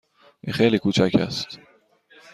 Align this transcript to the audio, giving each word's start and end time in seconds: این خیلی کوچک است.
این 0.43 0.53
خیلی 0.53 0.79
کوچک 0.79 1.11
است. 1.19 1.59